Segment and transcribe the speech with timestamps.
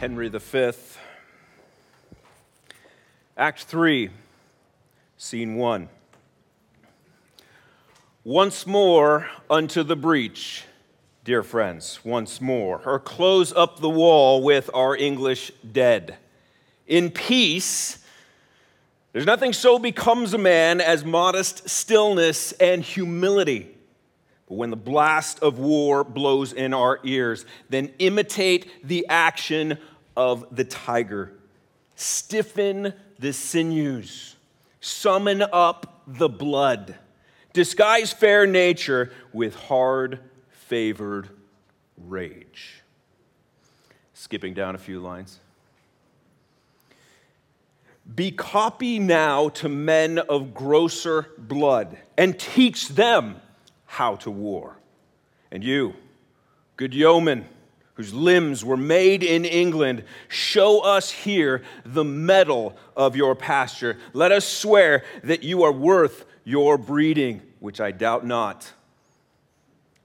[0.00, 0.72] Henry V.
[3.36, 4.08] Act 3,
[5.18, 5.88] Scene 1.
[8.24, 10.64] Once more unto the breach,
[11.22, 16.16] dear friends, once more, or close up the wall with our English dead.
[16.86, 18.02] In peace,
[19.12, 23.76] there's nothing so becomes a man as modest stillness and humility.
[24.48, 29.78] But when the blast of war blows in our ears, then imitate the action
[30.16, 31.32] of the tiger.
[31.94, 34.36] Stiffen the sinews,
[34.80, 36.94] summon up the blood,
[37.52, 41.28] disguise fair nature with hard favored
[41.98, 42.82] rage.
[44.14, 45.40] Skipping down a few lines.
[48.14, 53.40] Be copy now to men of grosser blood and teach them
[53.86, 54.78] how to war.
[55.52, 55.94] And you,
[56.76, 57.46] good yeoman,
[58.00, 63.98] whose limbs were made in England, show us here the mettle of your pasture.
[64.14, 68.72] Let us swear that you are worth your breeding, which I doubt not.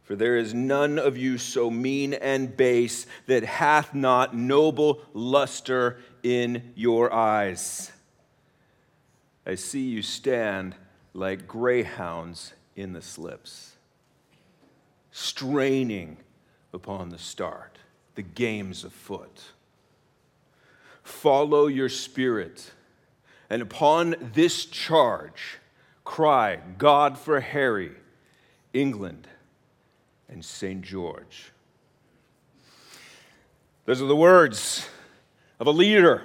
[0.04, 5.98] For there is none of you so mean and base that hath not noble luster
[6.22, 7.94] in your eyes.
[9.46, 10.76] I see you stand
[11.14, 13.72] like greyhounds in the slips
[15.12, 16.18] straining
[16.74, 17.78] upon the start,
[18.16, 19.42] the game's afoot.
[21.04, 22.72] Follow your spirit,
[23.50, 25.60] and upon this charge,
[26.04, 27.92] cry, God for Harry,
[28.74, 29.28] England,
[30.28, 30.82] and St.
[30.82, 31.52] George.
[33.86, 34.88] Those are the words
[35.60, 36.24] of a leader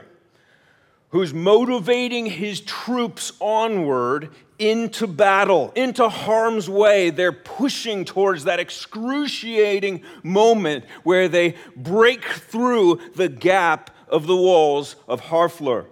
[1.11, 4.31] who's motivating his troops onward
[4.61, 7.11] into battle, into harm's way.
[7.11, 14.97] They're pushing towards that excruciating moment where they break through the gap of the walls
[15.09, 15.87] of Harfleur.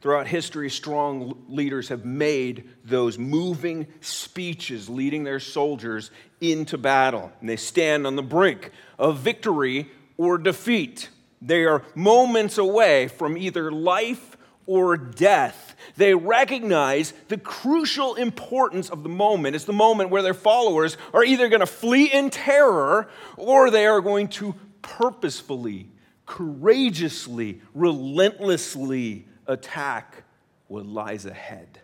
[0.00, 7.32] Throughout history, strong leaders have made those moving speeches leading their soldiers into battle.
[7.40, 11.08] And they stand on the brink of victory or defeat.
[11.42, 14.27] They are moments away from either life
[14.68, 15.74] or death.
[15.96, 19.56] They recognize the crucial importance of the moment.
[19.56, 23.86] It's the moment where their followers are either going to flee in terror or they
[23.86, 25.90] are going to purposefully,
[26.26, 30.22] courageously, relentlessly attack
[30.68, 31.80] what lies ahead.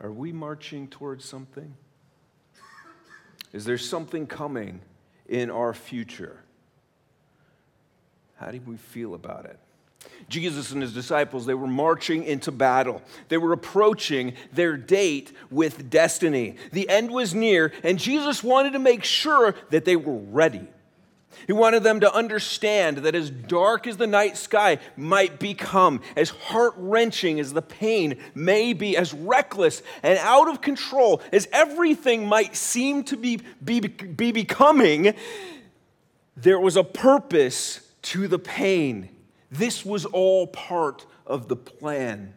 [0.00, 1.74] Are we marching towards something?
[3.52, 4.80] Is there something coming
[5.28, 6.44] in our future?
[8.36, 9.58] How do we feel about it?
[10.28, 13.00] Jesus and his disciples, they were marching into battle.
[13.28, 16.56] They were approaching their date with destiny.
[16.72, 20.66] The end was near, and Jesus wanted to make sure that they were ready.
[21.46, 26.30] He wanted them to understand that as dark as the night sky might become, as
[26.30, 32.26] heart wrenching as the pain may be, as reckless and out of control as everything
[32.26, 35.14] might seem to be, be, be becoming,
[36.36, 39.10] there was a purpose to the pain
[39.50, 42.34] this was all part of the plan.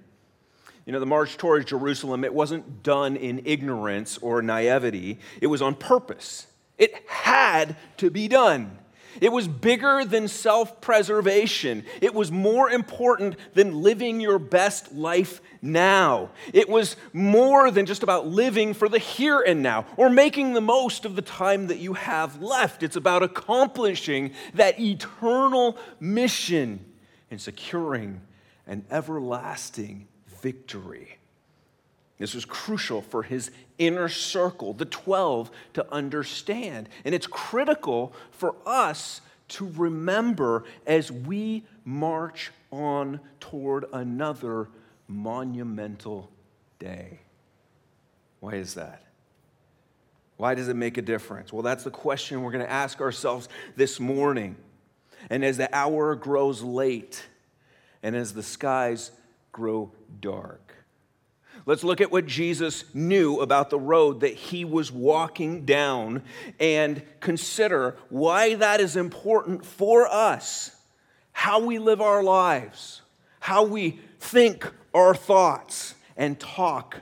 [0.85, 5.61] You know, the march towards Jerusalem, it wasn't done in ignorance or naivety, it was
[5.61, 6.47] on purpose.
[6.77, 8.79] It had to be done.
[9.21, 11.83] It was bigger than self preservation.
[12.01, 16.29] It was more important than living your best life now.
[16.53, 20.61] It was more than just about living for the here and now or making the
[20.61, 22.81] most of the time that you have left.
[22.81, 26.85] It's about accomplishing that eternal mission
[27.31, 28.21] in securing
[28.67, 30.07] an everlasting
[30.41, 31.17] victory.
[32.17, 36.89] This was crucial for his inner circle, the 12, to understand.
[37.05, 44.67] And it's critical for us to remember as we march on toward another
[45.07, 46.29] monumental
[46.77, 47.19] day.
[48.41, 49.03] Why is that?
[50.37, 51.51] Why does it make a difference?
[51.51, 54.55] Well, that's the question we're going to ask ourselves this morning.
[55.29, 57.23] And as the hour grows late
[58.01, 59.11] and as the skies
[59.51, 60.73] grow dark,
[61.65, 66.23] let's look at what Jesus knew about the road that he was walking down
[66.59, 70.75] and consider why that is important for us,
[71.31, 73.01] how we live our lives,
[73.39, 76.97] how we think our thoughts, and talk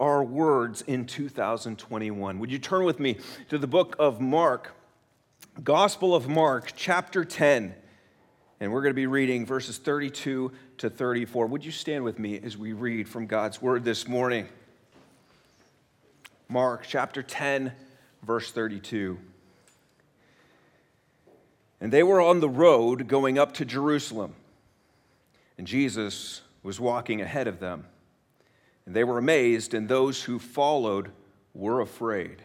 [0.00, 2.38] our words in 2021.
[2.38, 4.74] Would you turn with me to the book of Mark?
[5.64, 7.74] Gospel of Mark, chapter 10.
[8.60, 11.46] And we're going to be reading verses 32 to 34.
[11.48, 14.48] Would you stand with me as we read from God's word this morning?
[16.48, 17.72] Mark chapter 10,
[18.22, 19.18] verse 32.
[21.80, 24.34] And they were on the road going up to Jerusalem.
[25.56, 27.84] And Jesus was walking ahead of them.
[28.86, 31.10] And they were amazed, and those who followed
[31.52, 32.42] were afraid.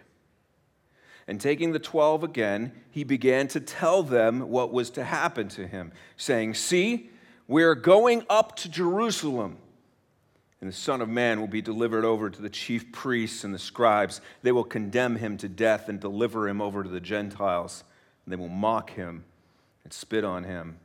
[1.28, 5.66] And taking the twelve again, he began to tell them what was to happen to
[5.66, 7.10] him, saying, See,
[7.48, 9.58] we're going up to Jerusalem.
[10.60, 13.60] And the Son of Man will be delivered over to the chief priests and the
[13.60, 14.22] scribes.
[14.44, 17.84] They will condemn him to death and deliver him over to the Gentiles.
[18.26, 19.26] And they will mock him
[19.84, 20.78] and spit on him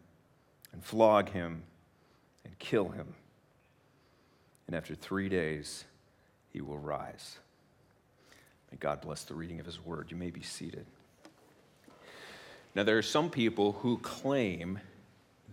[0.72, 1.62] and flog him
[2.44, 3.14] and kill him.
[4.66, 5.84] And after three days,
[6.52, 7.38] he will rise.
[8.70, 10.10] May God bless the reading of his word.
[10.10, 10.86] You may be seated.
[12.74, 14.78] Now, there are some people who claim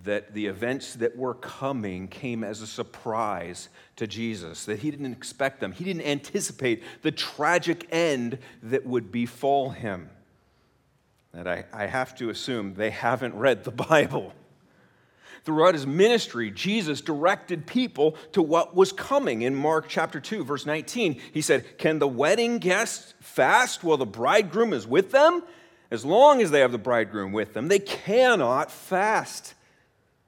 [0.03, 5.11] that the events that were coming came as a surprise to Jesus, that he didn't
[5.11, 5.71] expect them.
[5.71, 10.09] He didn't anticipate the tragic end that would befall him.
[11.33, 14.33] That I, I have to assume they haven't read the Bible.
[15.45, 19.43] Throughout his ministry, Jesus directed people to what was coming.
[19.43, 24.07] In Mark chapter 2, verse 19, he said, Can the wedding guests fast while the
[24.07, 25.43] bridegroom is with them?
[25.91, 29.53] As long as they have the bridegroom with them, they cannot fast.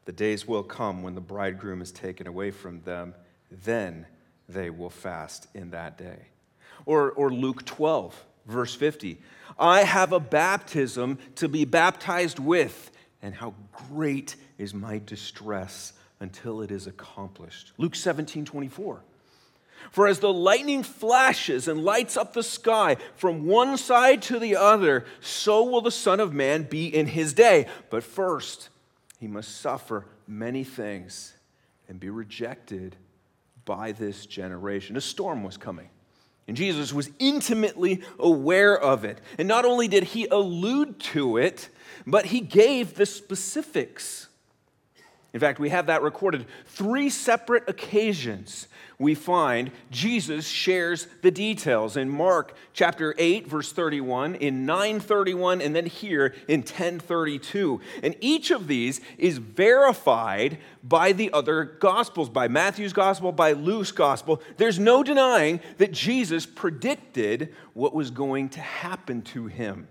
[0.05, 3.15] The days will come when the bridegroom is taken away from them.
[3.51, 4.05] Then
[4.47, 6.27] they will fast in that day.
[6.85, 9.17] Or, or Luke 12, verse 50.
[9.57, 12.91] I have a baptism to be baptized with,
[13.21, 13.53] and how
[13.91, 17.73] great is my distress until it is accomplished.
[17.77, 19.01] Luke 17, 24.
[19.91, 24.55] For as the lightning flashes and lights up the sky from one side to the
[24.55, 27.67] other, so will the Son of Man be in his day.
[27.89, 28.69] But first,
[29.19, 31.33] he must suffer many things
[31.87, 32.95] and be rejected
[33.65, 34.97] by this generation.
[34.97, 35.89] A storm was coming.
[36.47, 39.19] And Jesus was intimately aware of it.
[39.37, 41.69] And not only did he allude to it,
[42.07, 44.27] but he gave the specifics.
[45.33, 48.67] In fact, we have that recorded three separate occasions
[48.99, 55.75] we find Jesus shares the details in Mark chapter 8 verse 31, in 931 and
[55.75, 57.79] then here in 1032.
[58.01, 63.91] And each of these is verified by the other gospels, by Matthew's gospel, by Luke's
[63.91, 64.41] gospel.
[64.57, 69.87] There's no denying that Jesus predicted what was going to happen to him.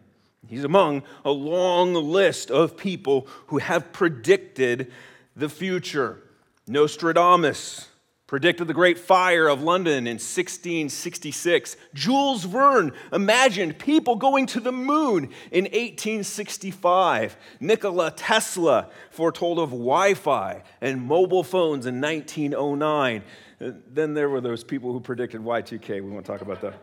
[0.49, 4.93] He's among a long list of people who have predicted
[5.35, 6.23] the future.
[6.67, 7.89] Nostradamus,
[8.27, 11.77] predicted the Great Fire of London in 1666.
[11.95, 17.37] Jules Verne imagined people going to the moon in 1865.
[17.61, 23.23] Nikola Tesla foretold of Wi Fi and mobile phones in 1909.
[23.59, 26.03] Uh, then there were those people who predicted Y2K.
[26.03, 26.75] We won't talk about that.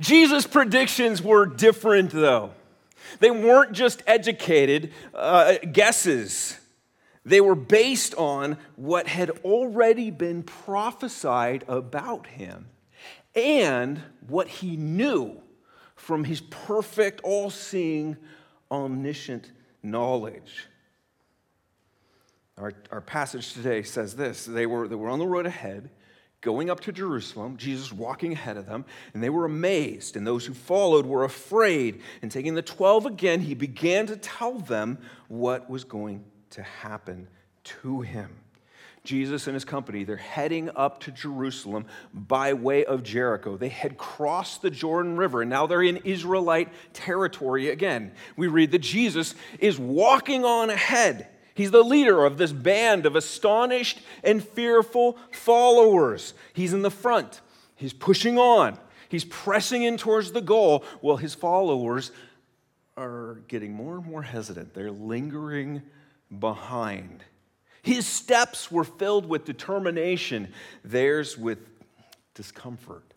[0.00, 2.52] Jesus' predictions were different, though.
[3.20, 6.58] They weren't just educated uh, guesses.
[7.24, 12.68] They were based on what had already been prophesied about him
[13.34, 15.40] and what he knew
[15.94, 18.16] from his perfect, all seeing,
[18.70, 19.50] omniscient
[19.82, 20.66] knowledge.
[22.58, 25.90] Our, our passage today says this they were, they were on the road ahead,
[26.40, 30.46] going up to Jerusalem, Jesus walking ahead of them, and they were amazed, and those
[30.46, 32.00] who followed were afraid.
[32.22, 37.28] And taking the twelve again, he began to tell them what was going to happen
[37.64, 38.30] to him.
[39.02, 43.56] Jesus and his company, they're heading up to Jerusalem by way of Jericho.
[43.56, 48.12] They had crossed the Jordan River, and now they're in Israelite territory again.
[48.36, 51.28] We read that Jesus is walking on ahead.
[51.56, 56.34] He's the leader of this band of astonished and fearful followers.
[56.52, 57.40] He's in the front,
[57.76, 62.12] he's pushing on, he's pressing in towards the goal, while his followers
[62.94, 64.74] are getting more and more hesitant.
[64.74, 65.80] They're lingering
[66.38, 67.24] behind.
[67.80, 70.52] His steps were filled with determination,
[70.84, 71.60] theirs with
[72.34, 73.14] discomfort.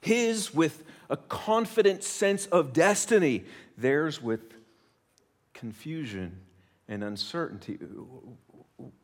[0.00, 3.44] His with a confident sense of destiny,
[3.76, 4.40] theirs with
[5.52, 6.40] confusion
[6.88, 7.78] and uncertainty.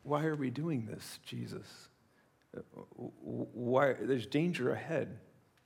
[0.03, 1.89] Why are we doing this, Jesus?
[2.95, 5.17] Why, there's danger ahead.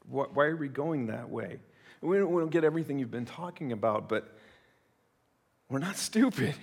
[0.08, 1.60] Why, why are we going that way?
[2.02, 4.38] We don't, we don't get everything you've been talking about, but
[5.70, 6.56] we're not stupid.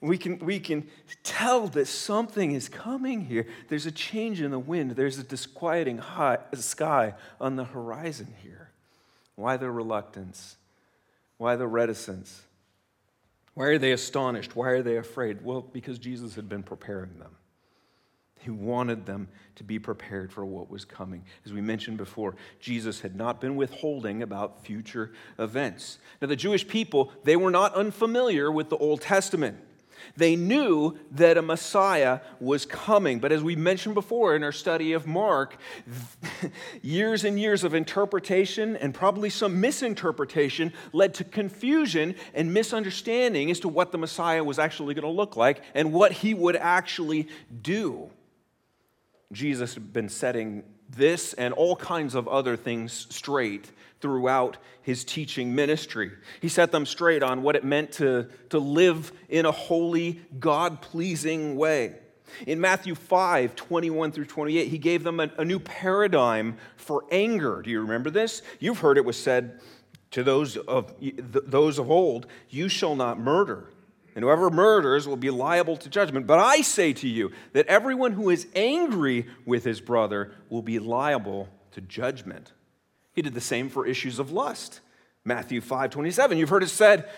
[0.00, 0.88] We can, we can
[1.22, 3.46] tell that something is coming here.
[3.68, 8.70] There's a change in the wind, there's a disquieting high, sky on the horizon here.
[9.36, 10.56] Why the reluctance?
[11.38, 12.42] Why the reticence?
[13.56, 14.54] Why are they astonished?
[14.54, 15.42] Why are they afraid?
[15.42, 17.30] Well, because Jesus had been preparing them.
[18.38, 21.24] He wanted them to be prepared for what was coming.
[21.46, 25.96] As we mentioned before, Jesus had not been withholding about future events.
[26.20, 29.56] Now, the Jewish people, they were not unfamiliar with the Old Testament.
[30.16, 33.18] They knew that a Messiah was coming.
[33.18, 35.56] But as we mentioned before in our study of Mark,
[36.82, 43.60] years and years of interpretation and probably some misinterpretation led to confusion and misunderstanding as
[43.60, 47.28] to what the Messiah was actually going to look like and what he would actually
[47.62, 48.10] do.
[49.32, 53.70] Jesus had been setting this and all kinds of other things straight
[54.06, 56.12] throughout his teaching ministry.
[56.40, 60.80] He set them straight on what it meant to, to live in a holy, God
[60.80, 61.96] pleasing way.
[62.46, 67.62] In Matthew 5, 21 through 28, he gave them a, a new paradigm for anger.
[67.62, 68.42] Do you remember this?
[68.60, 69.60] You've heard it was said
[70.12, 73.70] to those of, those of old, You shall not murder
[74.14, 76.28] and whoever murders will be liable to judgment.
[76.28, 80.78] But I say to you that everyone who is angry with his brother will be
[80.78, 82.52] liable to judgment.
[83.16, 84.80] He did the same for issues of lust.
[85.24, 87.08] Matthew 5 27, you've heard it said,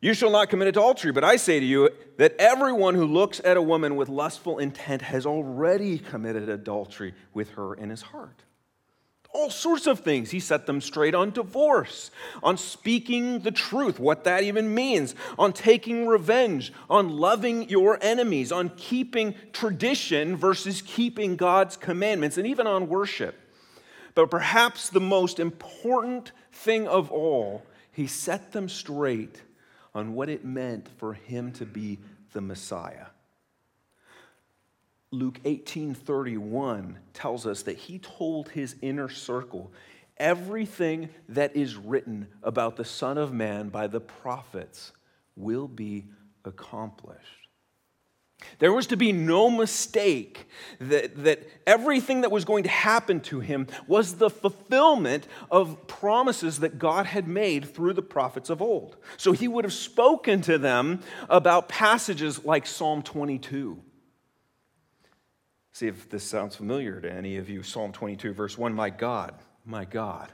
[0.00, 3.58] You shall not commit adultery, but I say to you that everyone who looks at
[3.58, 8.44] a woman with lustful intent has already committed adultery with her in his heart
[9.32, 10.30] all sorts of things.
[10.30, 12.10] He set them straight on divorce,
[12.42, 18.52] on speaking the truth, what that even means, on taking revenge, on loving your enemies,
[18.52, 23.38] on keeping tradition versus keeping God's commandments, and even on worship.
[24.14, 29.42] But perhaps the most important thing of all, he set them straight
[29.94, 31.98] on what it meant for him to be
[32.32, 33.06] the Messiah.
[35.10, 39.70] Luke 18:31 tells us that he told his inner circle
[40.16, 44.92] everything that is written about the son of man by the prophets
[45.36, 46.06] will be
[46.44, 47.41] accomplished.
[48.58, 50.46] There was to be no mistake
[50.78, 56.60] that, that everything that was going to happen to him was the fulfillment of promises
[56.60, 58.96] that God had made through the prophets of old.
[59.16, 63.82] So he would have spoken to them about passages like Psalm 22
[65.72, 67.62] See if this sounds familiar to any of you.
[67.62, 69.34] Psalm 22, verse 1 My God,
[69.64, 70.30] my God,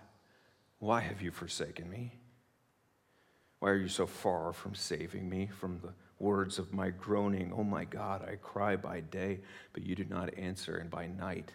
[0.80, 2.14] why have you forsaken me?
[3.60, 7.52] Why are you so far from saving me from the words of my groaning?
[7.56, 9.40] Oh my God, I cry by day,
[9.72, 11.52] but you do not answer, and by night,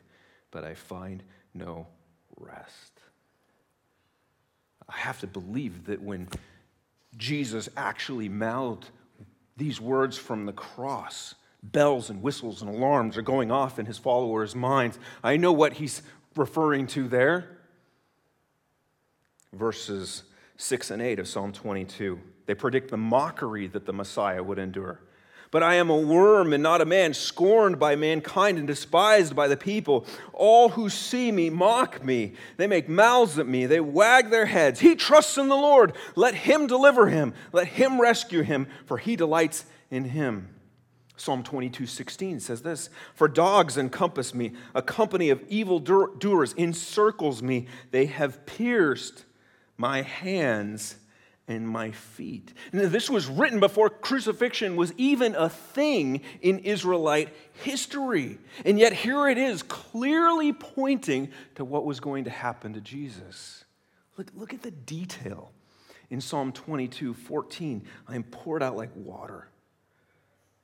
[0.52, 1.88] but I find no
[2.38, 3.02] rest.
[4.88, 6.28] I have to believe that when
[7.18, 8.90] Jesus actually mouthed
[9.56, 13.98] these words from the cross, bells and whistles and alarms are going off in his
[13.98, 15.00] followers' minds.
[15.24, 16.02] I know what he's
[16.36, 17.58] referring to there.
[19.54, 20.24] Verses
[20.58, 22.20] 6 and 8 of Psalm 22.
[22.46, 25.00] They predict the mockery that the Messiah would endure.
[25.54, 29.48] But I am a worm and not a man, scorned by mankind and despised by
[29.48, 30.08] the people.
[30.34, 32.34] All who see me mock me.
[32.58, 33.68] They make mouths at me.
[33.68, 34.80] They wag their heads.
[34.80, 35.94] He trusts in the Lord.
[36.16, 37.36] Let him deliver him.
[37.52, 40.50] Let him rescue him, for he delights in him.
[41.18, 47.44] Psalm 22, 16 says this For dogs encompass me, a company of evil doers encircles
[47.44, 47.68] me.
[47.92, 49.26] They have pierced
[49.78, 50.96] my hands
[51.48, 52.54] and my feet.
[52.72, 57.30] This was written before crucifixion was even a thing in Israelite
[57.64, 58.38] history.
[58.66, 63.66] And yet, here it is, clearly pointing to what was going to happen to Jesus.
[64.18, 65.52] Look, look at the detail
[66.10, 67.84] in Psalm 22, 14.
[68.08, 69.48] I am poured out like water.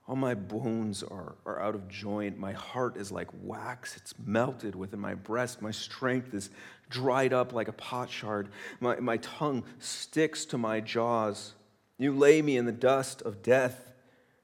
[0.09, 2.39] All my bones are, are out of joint.
[2.39, 3.95] My heart is like wax.
[3.95, 5.61] It's melted within my breast.
[5.61, 6.49] My strength is
[6.89, 8.49] dried up like a potsherd.
[8.79, 11.53] My, my tongue sticks to my jaws.
[11.99, 13.91] You lay me in the dust of death.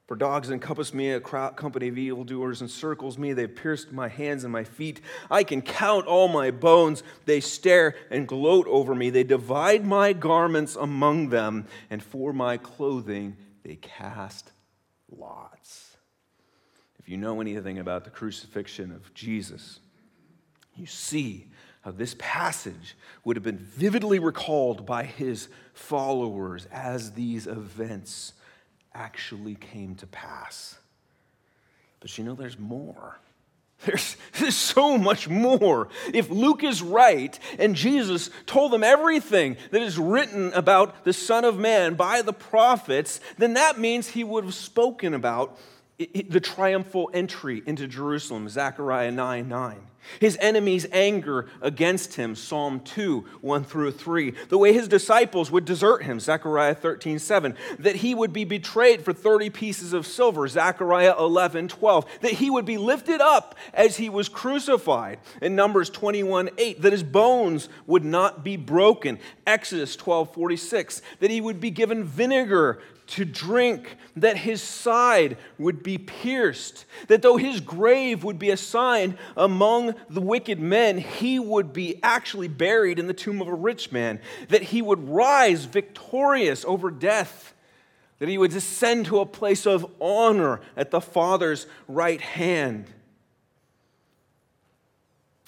[0.06, 3.34] For dogs encompass me, a crowd, company of evildoers encircles me.
[3.34, 5.02] They've pierced my hands and my feet.
[5.32, 7.02] I can count all my bones.
[7.26, 9.10] They stare and gloat over me.
[9.10, 14.52] They divide my garments among them, and for my clothing they cast
[15.18, 15.98] lots.
[17.00, 19.80] If you know anything about the crucifixion of Jesus,
[20.76, 21.48] you see
[21.82, 28.34] how this passage would have been vividly recalled by his followers as these events
[28.94, 30.80] actually came to pass.
[32.00, 33.20] But you know, there's more.
[33.86, 35.90] There's, there's so much more.
[36.14, 41.46] If Luke is right and Jesus told them everything that is written about the Son
[41.46, 45.58] of Man by the prophets, then that means he would have spoken about
[45.98, 49.80] the triumphal entry into Jerusalem, Zechariah 9 9.
[50.20, 54.32] his enemies' anger against him, Psalm 2, 1 through 3.
[54.50, 57.56] The way his disciples would desert him, Zechariah 13, 7.
[57.80, 62.06] That he would be betrayed for 30 pieces of silver, Zechariah 11, 12.
[62.22, 66.82] That he would be lifted up as he was crucified, in Numbers 21, 8.
[66.82, 71.02] That his bones would not be broken, Exodus 12, 46.
[71.22, 77.22] That he would be given vinegar to drink, that his side would be pierced, that
[77.22, 82.98] though his grave would be assigned among the wicked men, he would be actually buried
[82.98, 84.20] in the tomb of a rich man,
[84.50, 87.54] that he would rise victorious over death,
[88.20, 92.86] that he would descend to a place of honor at the Father's right hand.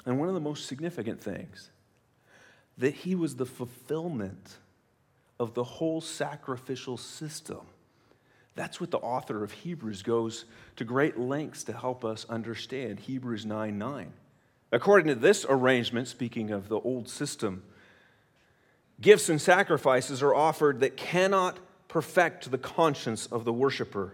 [0.06, 1.70] And one of the most significant things,
[2.78, 4.58] that he was the fulfillment
[5.40, 7.62] of the whole sacrificial system.
[8.56, 10.46] That's what the author of Hebrews goes
[10.78, 14.14] to great lengths to help us understand Hebrews 9 9.
[14.72, 17.64] According to this arrangement, speaking of the old system,
[19.00, 24.14] gifts and sacrifices are offered that cannot perfect the conscience of the worshiper.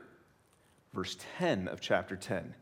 [0.93, 2.53] verse 10 of chapter 10.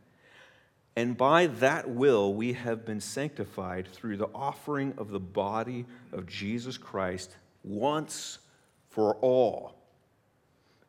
[0.95, 6.27] And by that will we have been sanctified through the offering of the body of
[6.27, 8.39] Jesus Christ once
[8.89, 9.75] for all.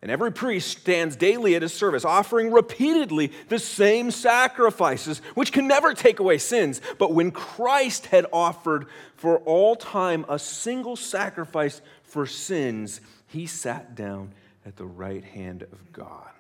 [0.03, 5.69] And every priest stands daily at his service, offering repeatedly the same sacrifices, which can
[5.69, 6.81] never take away sins.
[6.99, 13.95] But when Christ had offered for all time a single sacrifice for sins, he sat
[13.95, 14.33] down
[14.65, 16.31] at the right hand of God.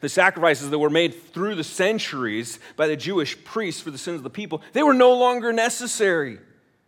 [0.00, 4.16] The sacrifices that were made through the centuries by the Jewish priests for the sins
[4.16, 6.38] of the people, they were no longer necessary.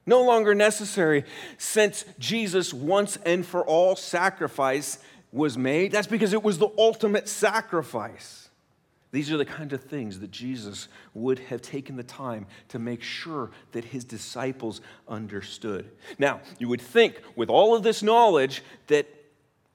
[0.06, 1.24] No longer necessary
[1.58, 4.98] since Jesus once and for all sacrifice
[5.30, 5.92] was made.
[5.92, 8.48] That's because it was the ultimate sacrifice.
[9.12, 13.02] These are the kind of things that Jesus would have taken the time to make
[13.02, 15.90] sure that his disciples understood.
[16.18, 19.06] Now, you would think, with all of this knowledge, that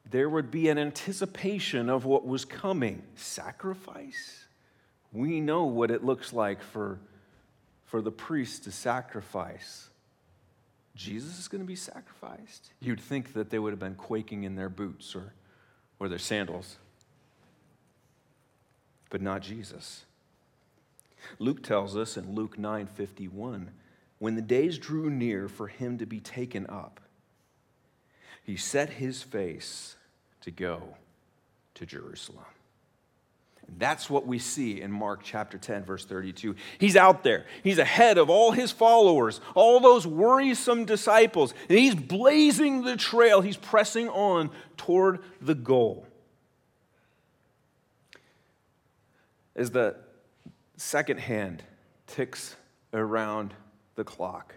[0.10, 4.46] there would be an anticipation of what was coming sacrifice.
[5.12, 7.00] We know what it looks like for,
[7.86, 9.90] for the priest to sacrifice.
[10.96, 12.72] Jesus is going to be sacrificed.
[12.80, 15.34] You'd think that they would have been quaking in their boots or,
[16.00, 16.78] or their sandals,
[19.10, 20.06] but not Jesus.
[21.40, 23.72] Luke tells us in Luke 9 51
[24.20, 27.02] when the days drew near for him to be taken up,
[28.46, 29.96] he set his face
[30.42, 30.82] to go
[31.74, 32.46] to Jerusalem.
[33.68, 36.56] And that's what we see in Mark chapter 10, verse 32.
[36.78, 37.46] He's out there.
[37.64, 43.42] He's ahead of all his followers, all those worrisome disciples, and he's blazing the trail.
[43.42, 46.06] He's pressing on toward the goal.
[49.56, 49.96] As the
[50.78, 51.64] second hand
[52.06, 52.56] ticks
[52.94, 53.56] around
[53.96, 54.54] the clock,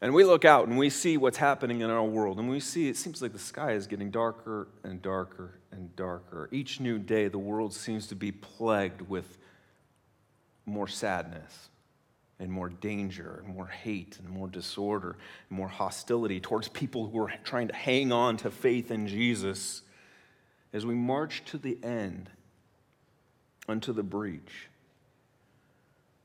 [0.00, 2.88] and we look out and we see what's happening in our world, and we see
[2.88, 6.48] it seems like the sky is getting darker and darker and darker.
[6.52, 9.38] Each new day, the world seems to be plagued with
[10.66, 11.68] more sadness
[12.38, 15.16] and more danger and more hate and more disorder
[15.48, 19.82] and more hostility towards people who are trying to hang on to faith in Jesus.
[20.72, 22.30] As we march to the end,
[23.68, 24.68] unto the breach,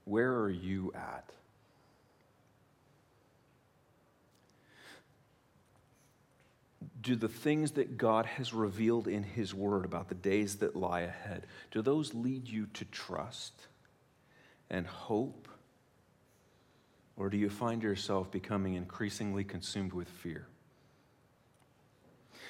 [0.05, 1.29] where are you at?
[7.05, 11.01] Do the things that God has revealed in His Word about the days that lie
[11.01, 13.53] ahead, do those lead you to trust
[14.71, 15.47] and hope?
[17.15, 20.47] Or do you find yourself becoming increasingly consumed with fear?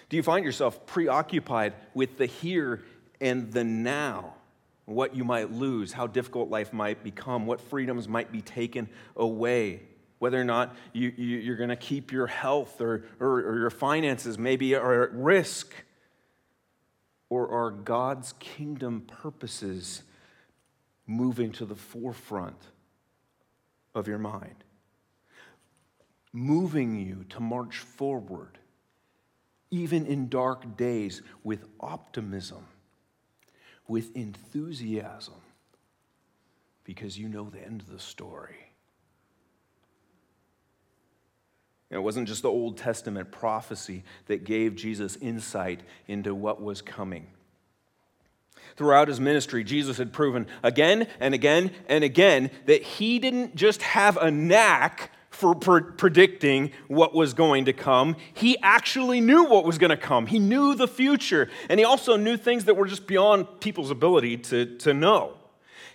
[0.07, 2.81] Do you find yourself preoccupied with the here
[3.19, 4.35] and the now?
[4.85, 8.87] What you might lose, how difficult life might become, what freedoms might be taken
[9.17, 9.81] away?
[10.19, 13.69] Whether or not you, you, are going to keep your health or, or, or your
[13.69, 15.73] finances maybe are at risk,
[17.29, 20.03] or are God's kingdom purposes
[21.05, 22.61] moving to the forefront
[23.93, 24.63] of your mind?
[26.31, 28.57] Moving you to march forward,
[29.71, 32.65] even in dark days, with optimism,
[33.87, 35.41] with enthusiasm,
[36.83, 38.64] because you know the end of the story.
[41.95, 47.27] It wasn't just the Old Testament prophecy that gave Jesus insight into what was coming.
[48.75, 53.81] Throughout his ministry, Jesus had proven again and again and again that he didn't just
[53.81, 58.15] have a knack for predicting what was going to come.
[58.33, 60.27] He actually knew what was going to come.
[60.27, 61.49] He knew the future.
[61.69, 65.37] And he also knew things that were just beyond people's ability to, to know.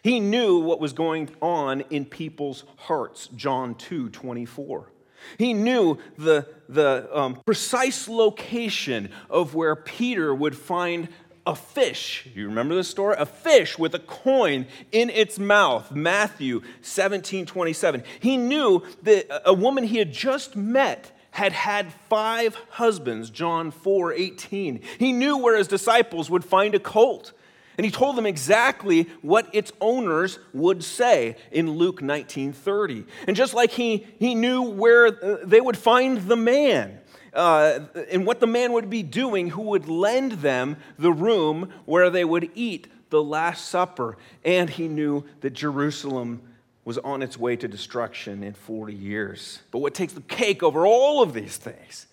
[0.03, 3.29] He knew what was going on in people's hearts.
[3.29, 4.91] John 2 24.
[5.39, 11.09] He knew the, the um, precise location of where Peter would find
[11.47, 12.29] a fish.
[12.35, 13.17] You remember this story?
[13.19, 15.91] A fish with a coin in its mouth.
[15.91, 18.05] Matthew 17 27.
[18.21, 24.13] He knew that a woman he had just met had had five husbands, John 4
[24.13, 24.81] 18.
[24.99, 27.33] He knew where his disciples would find a colt.
[27.81, 33.07] And he told them exactly what its owners would say in Luke 19:30.
[33.27, 37.01] And just like he, he knew where uh, they would find the man
[37.33, 37.79] uh,
[38.11, 42.23] and what the man would be doing who would lend them the room where they
[42.23, 44.19] would eat the Last Supper.
[44.45, 46.43] And he knew that Jerusalem
[46.85, 49.61] was on its way to destruction in 40 years.
[49.71, 52.09] But what takes the cake over all of these things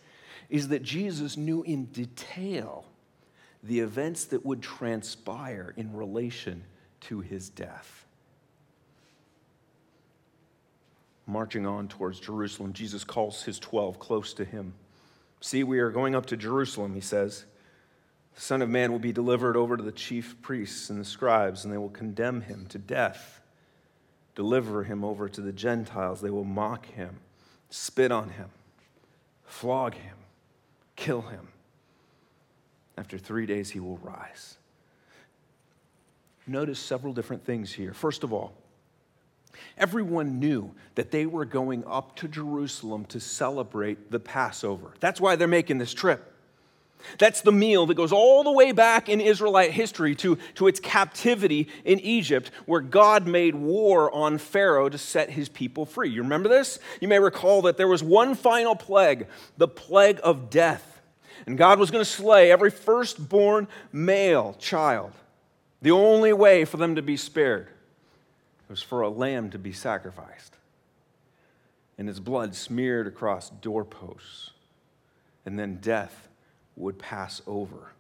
[0.49, 2.85] is that Jesus knew in detail
[3.67, 6.63] the events that would transpire in relation
[7.01, 8.05] to his death.
[11.25, 14.73] Marching on towards Jerusalem, Jesus calls his 12 close to him.
[15.41, 17.45] See, we are going up to Jerusalem, he says.
[18.35, 21.65] The Son of Man will be delivered over to the chief priests and the scribes,
[21.65, 23.41] and they will condemn him to death,
[24.35, 26.21] deliver him over to the Gentiles.
[26.21, 27.19] They will mock him,
[27.69, 28.49] spit on him,
[29.43, 30.15] flog him,
[30.95, 31.49] kill him
[32.97, 34.57] after three days, he will rise.
[36.47, 37.93] Notice several different things here.
[37.93, 38.53] First of all,
[39.77, 44.93] everyone knew that they were going up to Jerusalem to celebrate the Passover.
[44.99, 46.33] That's why they're making this trip.
[47.19, 50.79] That's the meal that goes all the way back in Israelite history to, to its
[50.79, 56.09] captivity in Egypt, where God made war on Pharaoh to set his people free.
[56.09, 56.79] You remember this?
[56.99, 60.96] You may recall that there was one final plague, the plague of death.
[61.45, 65.11] And God was going to slay every firstborn male child.
[65.81, 67.67] The only way for them to be spared
[68.67, 70.57] was for a lamb to be sacrificed
[71.97, 74.51] and its blood smeared across doorposts.
[75.45, 76.27] And then death
[76.75, 77.93] would pass over.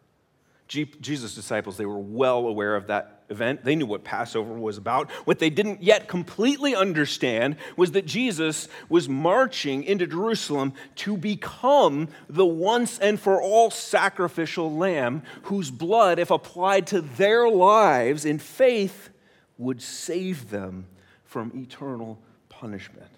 [0.67, 3.63] Jesus' disciples, they were well aware of that event.
[3.63, 5.09] They knew what Passover was about.
[5.25, 12.09] What they didn't yet completely understand was that Jesus was marching into Jerusalem to become
[12.29, 18.39] the once and for all sacrificial lamb whose blood, if applied to their lives in
[18.39, 19.09] faith,
[19.57, 20.85] would save them
[21.25, 23.11] from eternal punishment.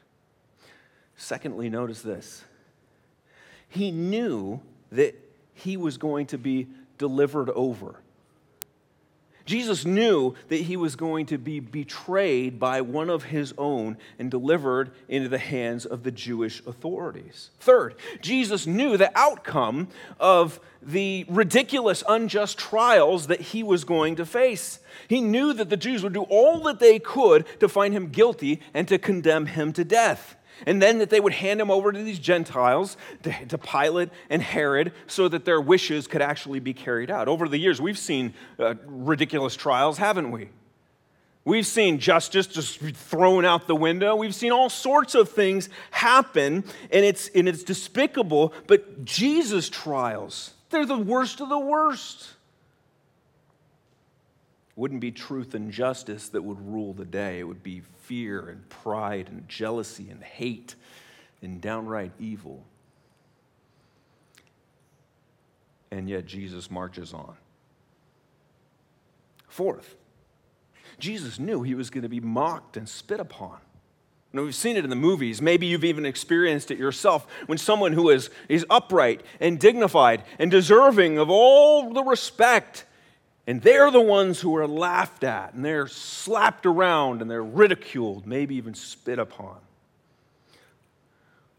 [1.15, 2.43] Secondly, notice this.
[3.67, 5.15] He knew that
[5.53, 6.67] he was going to be
[6.99, 7.95] delivered over.
[9.49, 14.29] Jesus knew that he was going to be betrayed by one of his own and
[14.29, 17.49] delivered into the hands of the Jewish authorities.
[17.59, 19.87] Third, Jesus knew the outcome
[20.19, 24.81] of the ridiculous, unjust trials that he was going to face.
[25.07, 28.61] He knew that the Jews would do all that they could to find him guilty
[28.75, 32.03] and to condemn him to death and then that they would hand him over to
[32.03, 37.11] these Gentiles, to, to, Pilate and Herod, so that their wishes could actually be carried
[37.11, 37.27] out.
[37.27, 40.49] Over the years, we've seen uh, ridiculous trials, haven't we?
[41.45, 44.15] We've seen justice just thrown out the window.
[44.15, 48.53] We've seen all sorts of things happen, and it's, and it's despicable.
[48.67, 52.33] But Jesus' trials, they're the worst of the worst
[54.79, 57.39] wouldn't be truth and justice that would rule the day.
[57.39, 60.73] It would be fear and pride and jealousy and hate
[61.43, 62.65] and downright evil.
[65.91, 67.35] And yet Jesus marches on.
[69.47, 69.95] Fourth,
[70.97, 73.59] Jesus knew he was going to be mocked and spit upon.
[74.33, 75.39] You know, we've seen it in the movies.
[75.39, 80.49] Maybe you've even experienced it yourself when someone who is, is upright and dignified and
[80.49, 82.85] deserving of all the respect
[83.49, 88.27] and they're the ones who are laughed at, and they're slapped around, and they're ridiculed,
[88.27, 89.57] maybe even spit upon.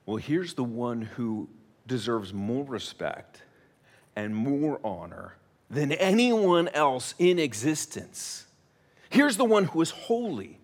[0.06, 1.48] Well, here's the one who
[1.88, 3.42] deserves more respect
[4.14, 5.34] and more honor
[5.68, 8.46] than anyone else in existence.
[9.08, 10.60] Here's the one who is holy.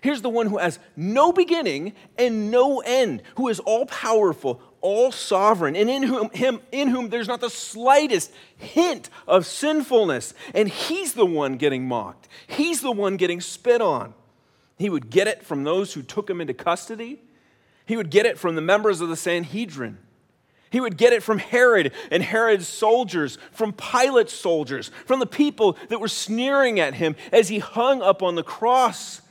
[0.00, 5.12] Here's the one who has no beginning and no end, who is all powerful, all
[5.12, 10.34] sovereign, and in whom, him, in whom there's not the slightest hint of sinfulness.
[10.54, 14.14] And he's the one getting mocked, he's the one getting spit on.
[14.78, 17.20] He would get it from those who took him into custody.
[17.84, 19.98] He would get it from the members of the Sanhedrin.
[20.70, 25.78] He would get it from Herod and Herod's soldiers, from Pilate's soldiers, from the people
[25.88, 29.22] that were sneering at him as he hung up on the cross,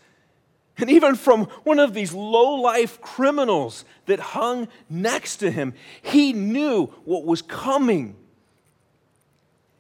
[0.78, 5.74] and even from one of these low life criminals that hung next to him.
[6.02, 8.16] He knew what was coming,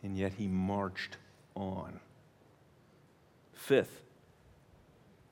[0.01, 1.17] and yet he marched
[1.55, 1.99] on.
[3.53, 4.01] Fifth,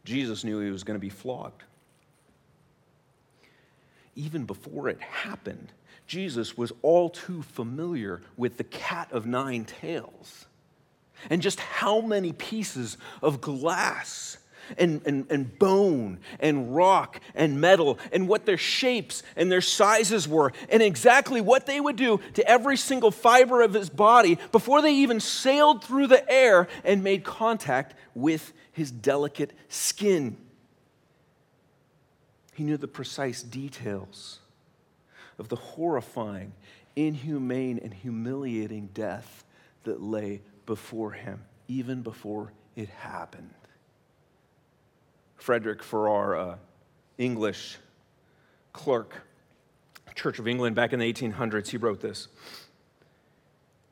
[0.03, 1.63] Jesus knew he was going to be flogged.
[4.15, 5.71] Even before it happened,
[6.07, 10.45] Jesus was all too familiar with the cat of nine tails
[11.29, 14.37] and just how many pieces of glass
[14.77, 20.27] and, and, and bone and rock and metal and what their shapes and their sizes
[20.27, 24.81] were and exactly what they would do to every single fiber of his body before
[24.81, 30.37] they even sailed through the air and made contact with his delicate skin.
[32.53, 34.39] He knew the precise details
[35.37, 36.53] of the horrifying,
[36.95, 39.43] inhumane, and humiliating death
[39.83, 43.53] that lay before him, even before it happened.
[45.37, 46.55] Frederick Farrar, uh,
[47.17, 47.77] English
[48.73, 49.13] clerk,
[50.15, 52.29] Church of England back in the 1800s, he wrote this.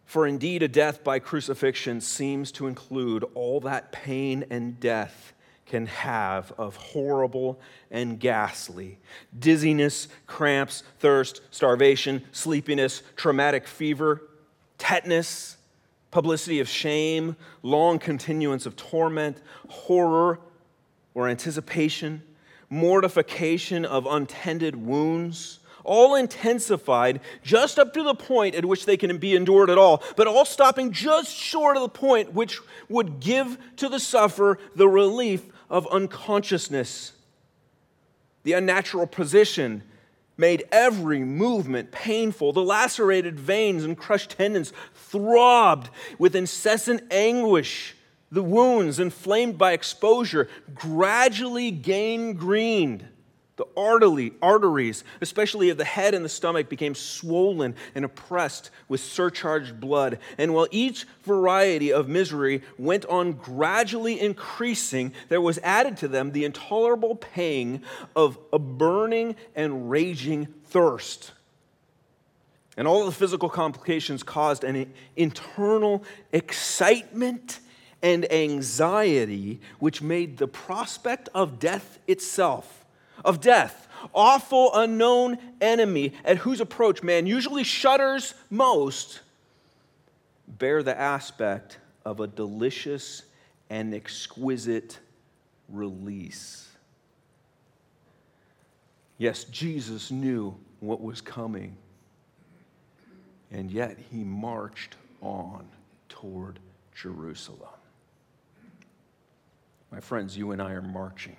[0.05, 5.33] For indeed, a death by crucifixion seems to include all that pain and death
[5.65, 8.99] can have of horrible and ghastly
[9.37, 14.21] dizziness, cramps, thirst, starvation, sleepiness, traumatic fever,
[14.77, 15.57] tetanus,
[16.11, 20.39] publicity of shame, long continuance of torment, horror
[21.13, 22.23] or anticipation,
[22.69, 29.17] mortification of untended wounds all intensified just up to the point at which they can
[29.17, 33.57] be endured at all, but all stopping just short of the point which would give
[33.77, 37.13] to the sufferer the relief of unconsciousness.
[38.43, 39.83] The unnatural position
[40.37, 42.53] made every movement painful.
[42.53, 47.95] The lacerated veins and crushed tendons throbbed with incessant anguish.
[48.33, 53.05] The wounds, inflamed by exposure, gradually gangrened.
[53.57, 59.01] The artery, arteries, especially of the head and the stomach, became swollen and oppressed with
[59.01, 60.17] surcharged blood.
[60.39, 66.31] And while each variety of misery went on gradually increasing, there was added to them
[66.31, 67.83] the intolerable pang
[68.15, 71.33] of a burning and raging thirst.
[72.75, 77.59] And all of the physical complications caused an internal excitement
[78.03, 82.83] and anxiety, which made the prospect of death itself
[83.23, 89.21] of death, awful unknown enemy at whose approach man usually shudders most,
[90.47, 93.23] bear the aspect of a delicious
[93.69, 94.99] and exquisite
[95.69, 96.69] release.
[99.17, 101.77] Yes, Jesus knew what was coming,
[103.51, 105.65] and yet he marched on
[106.09, 106.59] toward
[106.93, 107.72] Jerusalem.
[109.93, 111.37] My friends, you and I are marching.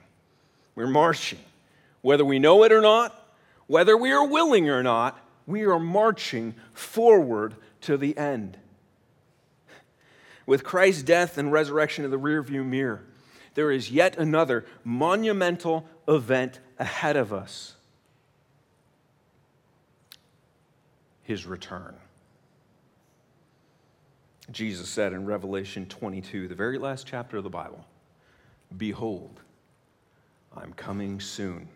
[0.77, 1.41] We're marching
[2.03, 3.35] whether we know it or not,
[3.67, 8.57] whether we are willing or not, we are marching forward to the end.
[10.47, 13.03] With Christ's death and resurrection in the rearview mirror,
[13.55, 17.75] there is yet another monumental event ahead of us
[21.25, 21.97] his return.
[24.53, 27.85] Jesus said in Revelation 22, the very last chapter of the Bible
[28.77, 29.41] Behold,
[30.57, 31.69] I'm coming soon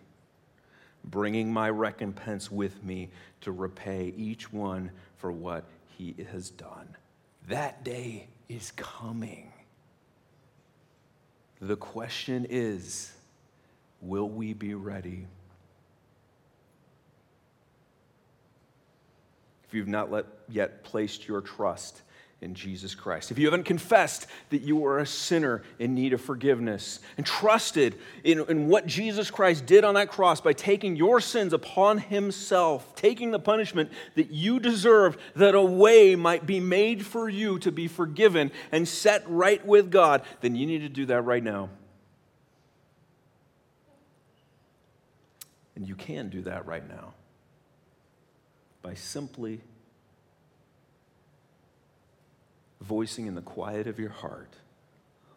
[1.04, 5.64] bringing my recompense with me to repay each one for what
[5.96, 6.96] he has done.
[7.48, 9.52] That day is coming.
[11.60, 13.12] The question is
[14.00, 15.26] will we be ready?
[19.66, 20.08] If you've not
[20.48, 22.02] yet placed your trust
[22.40, 23.32] in Jesus Christ.
[23.32, 27.96] If you haven't confessed that you are a sinner in need of forgiveness and trusted
[28.22, 32.94] in, in, what Jesus Christ did on that cross by taking your sins upon himself,
[32.94, 37.72] taking the punishment that you deserve, that a way might be made for you to
[37.72, 41.70] be forgiven and set right with God, then you need to do that right now.
[45.74, 47.14] And you can do that right now
[48.82, 49.60] by simply
[52.80, 54.54] voicing in the quiet of your heart,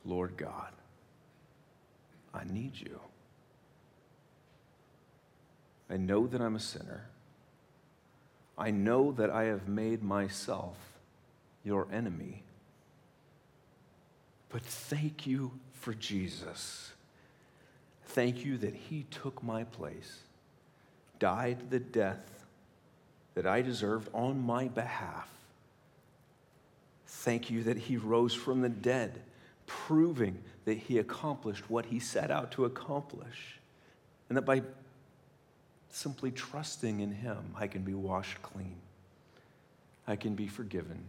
[0.05, 0.71] Lord God,
[2.33, 2.99] I need you.
[5.89, 7.07] I know that I'm a sinner.
[8.57, 10.77] I know that I have made myself
[11.63, 12.43] your enemy.
[14.49, 16.91] But thank you for Jesus
[18.11, 20.19] Thank you that he took my place,
[21.17, 22.45] died the death
[23.35, 25.29] that I deserved on my behalf.
[27.13, 29.21] Thank you that he rose from the dead,
[29.67, 33.59] proving that he accomplished what he set out to accomplish.
[34.29, 34.63] And that by
[35.89, 38.77] simply trusting in him, I can be washed clean.
[40.07, 41.03] I can be forgiven.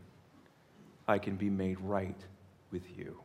[1.07, 2.19] I can be made right
[2.73, 3.21] with you.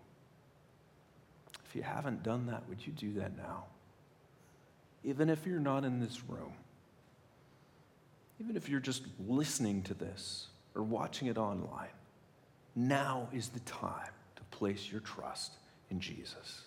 [1.66, 3.66] If you haven't done that, would you do that now?
[5.04, 6.54] Even if you're not in this room,
[8.40, 11.90] even if you're just listening to this or watching it online,
[12.78, 15.54] now is the time to place your trust
[15.90, 16.62] in Jesus.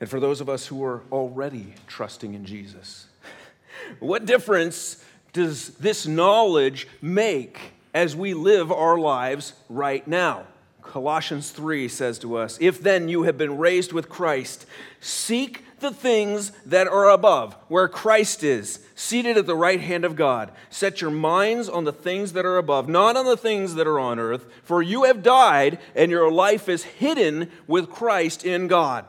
[0.00, 3.06] And for those of us who are already trusting in Jesus,
[4.00, 7.58] what difference does this knowledge make
[7.92, 10.46] as we live our lives right now?
[10.84, 14.66] Colossians 3 says to us, If then you have been raised with Christ,
[15.00, 20.14] seek the things that are above, where Christ is, seated at the right hand of
[20.14, 20.52] God.
[20.70, 23.98] Set your minds on the things that are above, not on the things that are
[23.98, 29.04] on earth, for you have died, and your life is hidden with Christ in God.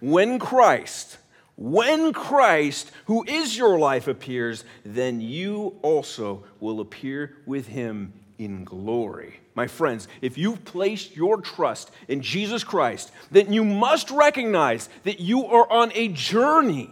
[0.00, 1.18] When Christ,
[1.56, 8.64] when Christ, who is your life, appears, then you also will appear with him in
[8.64, 9.41] glory.
[9.54, 15.20] My friends, if you've placed your trust in Jesus Christ, then you must recognize that
[15.20, 16.90] you are on a journey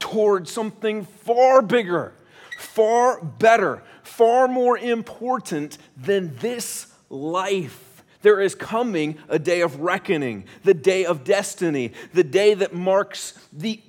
[0.00, 2.12] towards something far bigger,
[2.58, 8.02] far better, far more important than this life.
[8.22, 13.38] There is coming a day of reckoning, the day of destiny, the day that marks
[13.52, 13.80] the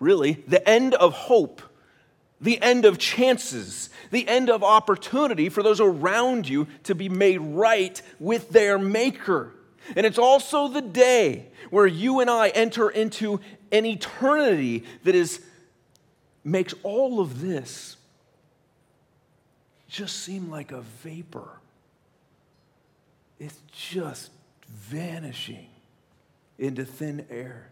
[0.00, 1.60] really the end of hope
[2.40, 7.38] the end of chances, the end of opportunity for those around you to be made
[7.38, 9.52] right with their Maker.
[9.96, 13.40] And it's also the day where you and I enter into
[13.72, 15.42] an eternity that is,
[16.44, 17.96] makes all of this
[19.88, 21.48] just seem like a vapor.
[23.40, 24.30] It's just
[24.68, 25.68] vanishing
[26.58, 27.70] into thin air.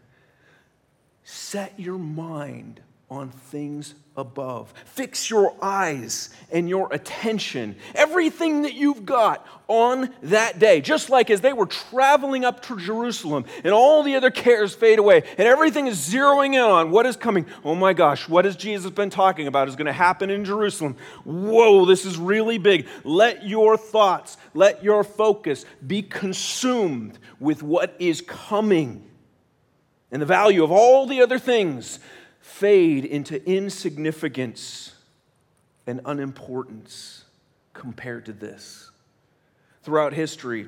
[1.24, 4.72] Set your mind on things above.
[4.84, 10.80] Fix your eyes and your attention, everything that you've got on that day.
[10.80, 14.98] Just like as they were traveling up to Jerusalem and all the other cares fade
[14.98, 17.46] away and everything is zeroing in on what is coming.
[17.64, 20.96] Oh my gosh, what has Jesus been talking about is going to happen in Jerusalem?
[21.24, 22.88] Whoa, this is really big.
[23.04, 29.04] Let your thoughts, let your focus be consumed with what is coming
[30.10, 32.00] and the value of all the other things
[32.58, 34.94] fade into insignificance
[35.86, 37.24] and unimportance
[37.74, 38.90] compared to this.
[39.82, 40.66] Throughout history,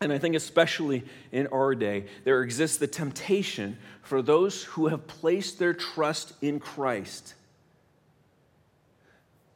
[0.00, 5.06] and I think especially in our day, there exists the temptation for those who have
[5.06, 7.34] placed their trust in Christ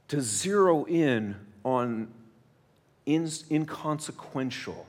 [0.09, 2.09] to zero in on
[3.07, 4.87] inconsequential,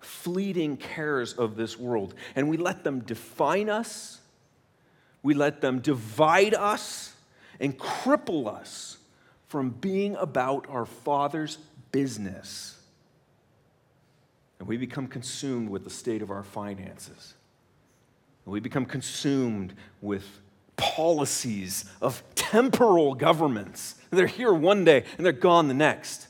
[0.00, 2.14] fleeting cares of this world.
[2.34, 4.19] And we let them define us
[5.22, 7.14] we let them divide us
[7.58, 8.98] and cripple us
[9.48, 11.58] from being about our Father's
[11.92, 12.78] business.
[14.58, 17.34] And we become consumed with the state of our finances.
[18.44, 20.24] And we become consumed with
[20.76, 23.96] policies of temporal governments.
[24.10, 26.28] They're here one day and they're gone the next.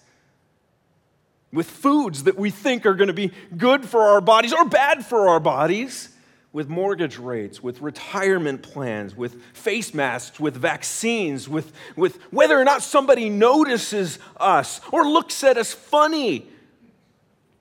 [1.53, 5.05] With foods that we think are going to be good for our bodies or bad
[5.05, 6.09] for our bodies
[6.53, 12.65] with mortgage rates, with retirement plans, with face masks, with vaccines, with, with whether or
[12.65, 16.49] not somebody notices us or looks at us funny,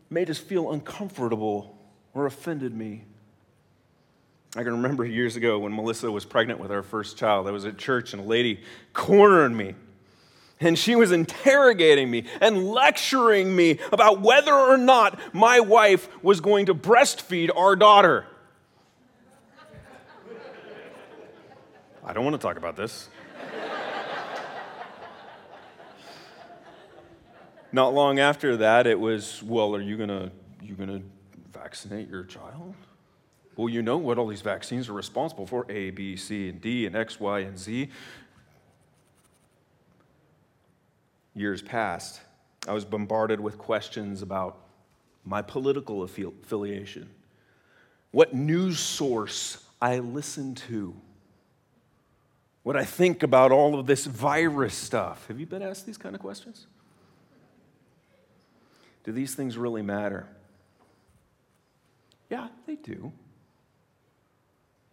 [0.10, 1.78] made us feel uncomfortable
[2.14, 3.04] or offended me.
[4.56, 7.48] I can remember years ago when Melissa was pregnant with our first child.
[7.48, 8.62] I was at church and a lady
[8.94, 9.76] cornered me.
[10.60, 16.42] And she was interrogating me and lecturing me about whether or not my wife was
[16.42, 18.26] going to breastfeed our daughter.
[22.10, 23.08] I don't want to talk about this.
[27.72, 31.04] Not long after that, it was, well, are you going to you going to
[31.54, 32.74] vaccinate your child?
[33.56, 36.88] Well, you know what all these vaccines are responsible for A, B, C, and D,
[36.88, 37.90] and X, Y, and Z.
[41.36, 42.22] Years passed.
[42.68, 44.58] I was bombarded with questions about
[45.26, 47.08] my political affiliation,
[48.10, 51.00] what news source I listened to
[52.70, 55.28] what I think about all of this virus stuff.
[55.28, 56.68] Have you been asked these kind of questions?
[59.04, 60.28] Do these things really matter?
[62.30, 63.12] Yeah, they do.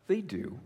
[0.06, 0.58] They do.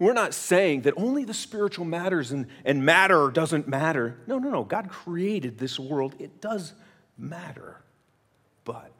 [0.00, 4.18] We're not saying that only the spiritual matters and, and matter doesn't matter.
[4.26, 4.64] No, no, no.
[4.64, 6.16] God created this world.
[6.18, 6.72] It does
[7.16, 7.80] matter.
[8.64, 8.90] But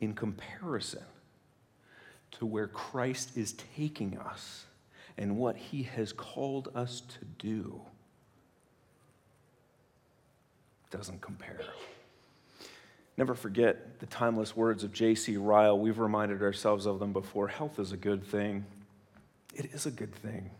[0.00, 1.04] in comparison
[2.32, 4.64] to where Christ is taking us
[5.18, 7.80] and what he has called us to do,
[10.90, 11.60] doesn't compare.
[13.16, 15.36] Never forget the timeless words of J.C.
[15.36, 15.78] Ryle.
[15.78, 17.48] We've reminded ourselves of them before.
[17.48, 18.64] Health is a good thing.
[19.54, 20.50] It is a good thing.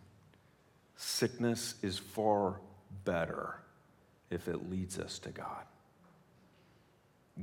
[0.97, 2.61] Sickness is far
[3.05, 3.57] better
[4.31, 5.64] if it leads us to God.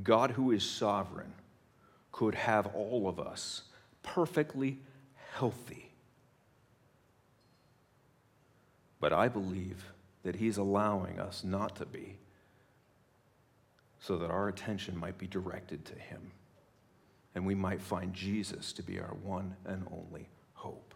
[0.04, 1.34] God, who is sovereign,
[2.12, 3.64] could have all of us
[4.14, 4.80] perfectly
[5.34, 5.92] healthy.
[9.00, 9.84] But I believe
[10.24, 12.18] that He's allowing us not to be
[14.00, 16.32] so that our attention might be directed to Him
[17.36, 20.96] and we might find Jesus to be our one and only hope.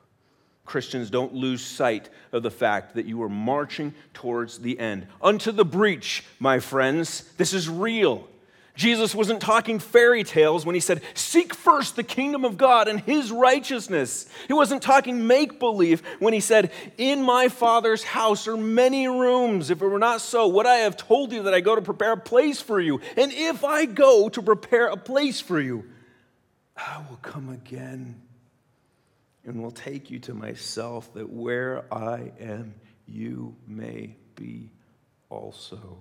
[0.66, 5.06] Christians, don't lose sight of the fact that you are marching towards the end.
[5.22, 7.32] Unto the breach, my friends.
[7.38, 8.28] This is real.
[8.76, 13.00] Jesus wasn't talking fairy tales when he said, Seek first the kingdom of God and
[13.02, 14.28] his righteousness.
[14.48, 19.70] He wasn't talking make believe when he said, In my Father's house are many rooms.
[19.70, 22.14] If it were not so, would I have told you that I go to prepare
[22.14, 23.02] a place for you?
[23.18, 25.86] And if I go to prepare a place for you,
[26.78, 28.22] I will come again
[29.44, 32.76] and will take you to myself, that where I am,
[33.08, 34.70] you may be
[35.30, 35.98] also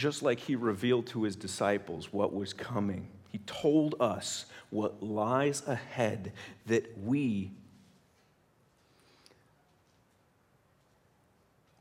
[0.00, 3.06] just like he revealed to his disciples what was coming.
[3.28, 6.32] He told us what lies ahead
[6.66, 7.50] that we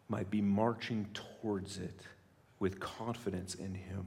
[0.10, 2.02] might be marching towards it
[2.60, 4.06] with confidence in him.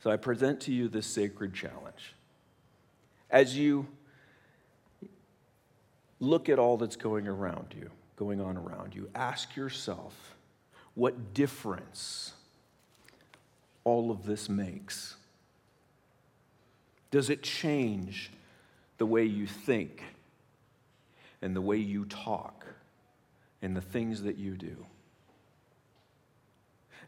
[0.00, 2.14] So I present to you this sacred challenge.
[3.30, 3.88] As you
[6.20, 10.33] look at all that's going around you, going on around you, ask yourself,
[10.94, 12.32] what difference
[13.84, 15.16] all of this makes.
[17.10, 18.30] Does it change
[18.98, 20.02] the way you think
[21.42, 22.66] and the way you talk
[23.62, 24.86] and the things that you do?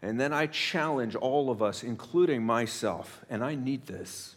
[0.02, 4.36] And then I challenge all of us, including myself, and I need this.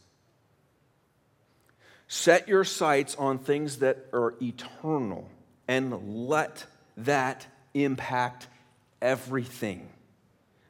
[2.08, 5.30] Set your sights on things that are eternal
[5.68, 6.66] and let
[6.98, 8.48] that impact
[9.02, 9.90] everything.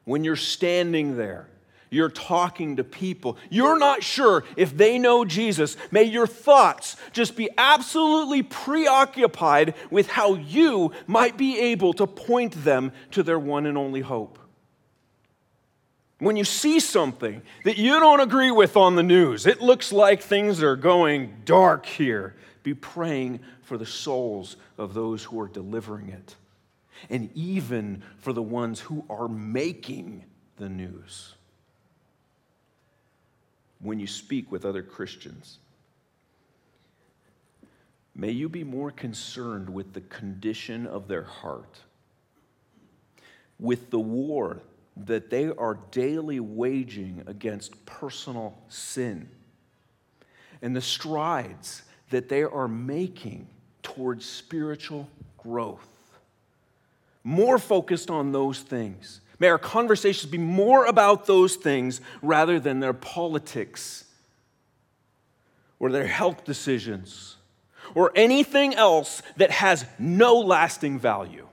[0.04, 1.48] When you're standing there,
[1.90, 5.76] you're talking to people, you're not sure if they know Jesus.
[5.90, 12.64] May your thoughts just be absolutely preoccupied with how you might be able to point
[12.64, 14.38] them to their one and only hope.
[16.18, 20.22] When you see something that you don't agree with on the news, it looks like
[20.22, 22.36] things are going dark here.
[22.62, 26.36] Be praying for the souls of those who are delivering it
[27.08, 30.24] and even for the ones who are making
[30.56, 31.34] the news.
[33.80, 35.58] When you speak with other Christians,
[38.14, 41.78] may you be more concerned with the condition of their heart,
[43.58, 44.60] with the war
[44.96, 49.28] that they are daily waging against personal sin,
[50.60, 53.48] and the strides that they are making
[53.82, 55.89] towards spiritual growth
[57.22, 59.20] more focused on those things.
[59.38, 64.04] May our conversations be more about those things rather than their politics
[65.78, 67.36] or their health decisions
[67.94, 71.46] or anything else that has no lasting value.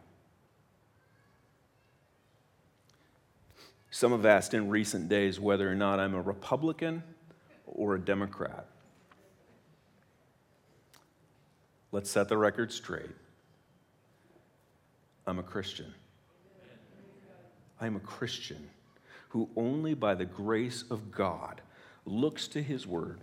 [3.89, 7.01] Some have asked in recent days whether or not I'm a Republican
[7.65, 8.67] or a Democrat.
[11.91, 13.09] Let's set the record straight.
[15.27, 15.93] I'm a Christian.
[17.79, 18.69] I'm a Christian
[19.29, 21.61] who only by the grace of God
[22.05, 23.19] looks to his word,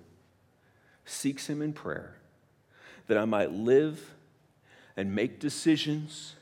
[1.06, 2.16] seeks him in prayer,
[3.06, 4.14] that I might live
[4.96, 6.34] and make decisions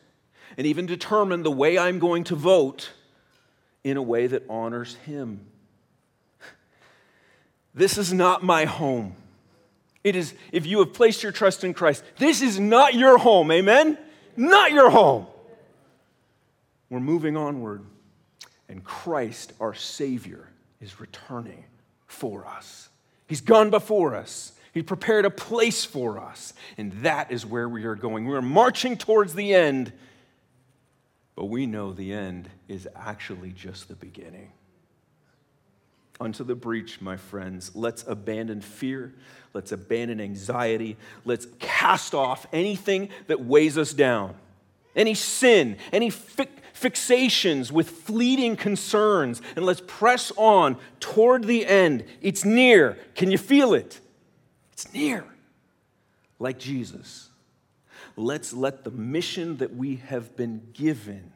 [0.59, 2.91] and even determine the way I'm going to vote
[3.85, 5.47] in a way that honors him.
[7.75, 9.15] This is not my home.
[10.05, 13.51] It is, if you have placed your trust in Christ, this is not your home,
[13.53, 13.97] amen?
[14.37, 15.27] Not your home.
[16.93, 17.87] We're moving onward,
[18.69, 21.65] and Christ, our Savior, is returning
[22.07, 22.91] for us.
[23.27, 24.53] He's gone before us.
[24.75, 28.27] He prepared a place for us, and that is where we are going.
[28.27, 29.91] We're marching towards the end,
[31.35, 34.53] but we know the end is actually just the beginning.
[36.23, 37.73] unto the breach, my friends.
[37.75, 39.13] Let's abandon fear.
[39.55, 40.97] Let's abandon anxiety.
[41.25, 44.35] Let's cast off anything that weighs us down,
[44.95, 52.05] any sin, any fi- fixations with fleeting concerns, and let's press on toward the end.
[52.21, 52.99] It's near.
[53.15, 54.01] Can you feel it?
[54.73, 55.25] It's near.
[56.39, 57.31] Like Jesus.
[58.17, 61.33] Let's let the mission that we have been given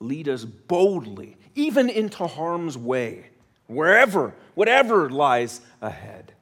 [0.00, 3.30] lead us boldly, even into harm's way,
[3.66, 6.32] wherever, whatever lies ahead,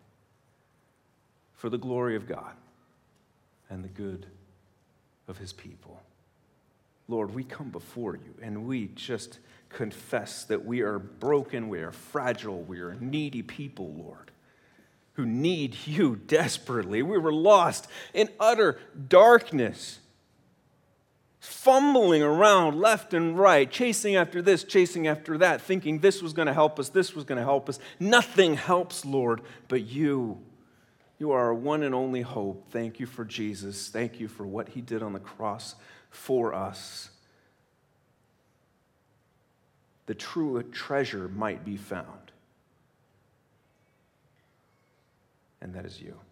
[1.54, 2.52] for the glory of God
[3.70, 4.26] and the good
[5.28, 6.00] of his people.
[7.08, 11.92] Lord, we come before you and we just confess that we are broken, we are
[11.92, 14.30] fragile, we are needy people, Lord,
[15.14, 17.02] who need you desperately.
[17.02, 19.98] We were lost in utter darkness
[21.44, 26.46] fumbling around left and right, chasing after this, chasing after that, thinking this was going
[26.46, 27.78] to help us, this was going to help us.
[28.00, 30.38] Nothing helps, Lord, but you.
[31.18, 32.66] You are our one and only hope.
[32.70, 33.88] Thank you for Jesus.
[33.88, 35.76] Thank you for what he did on the cross
[36.10, 37.10] for us.
[40.06, 42.32] The true treasure might be found,
[45.60, 46.23] and that is you.